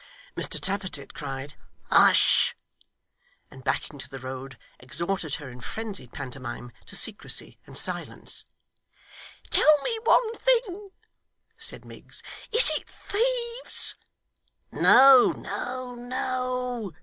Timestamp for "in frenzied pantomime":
5.51-6.71